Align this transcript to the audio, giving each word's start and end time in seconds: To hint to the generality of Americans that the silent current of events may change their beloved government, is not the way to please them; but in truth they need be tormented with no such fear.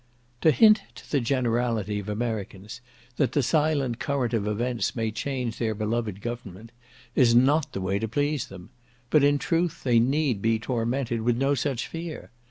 To 0.41 0.49
hint 0.49 0.81
to 0.95 1.11
the 1.11 1.19
generality 1.19 1.99
of 1.99 2.09
Americans 2.09 2.81
that 3.17 3.33
the 3.33 3.43
silent 3.43 3.99
current 3.99 4.33
of 4.33 4.47
events 4.47 4.95
may 4.95 5.11
change 5.11 5.59
their 5.59 5.75
beloved 5.75 6.21
government, 6.21 6.71
is 7.13 7.35
not 7.35 7.71
the 7.73 7.81
way 7.81 7.99
to 7.99 8.07
please 8.07 8.47
them; 8.47 8.71
but 9.11 9.23
in 9.23 9.37
truth 9.37 9.83
they 9.83 9.99
need 9.99 10.41
be 10.41 10.57
tormented 10.57 11.21
with 11.21 11.37
no 11.37 11.53
such 11.53 11.87
fear. 11.87 12.31